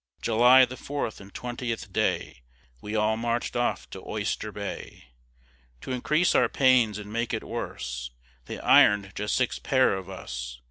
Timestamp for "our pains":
6.33-6.97